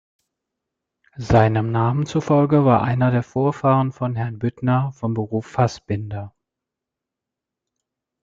Seinem 1.19 1.71
Namen 1.71 2.07
zufolge 2.07 2.65
war 2.65 2.81
einer 2.81 3.11
der 3.11 3.21
Vorfahren 3.21 3.91
von 3.91 4.15
Herrn 4.15 4.39
Büttner 4.39 4.91
von 4.93 5.13
Beruf 5.13 5.45
Fassbinder. 5.45 6.33